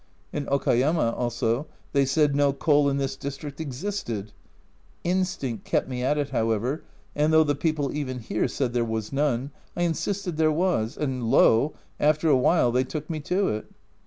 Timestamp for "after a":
11.99-12.35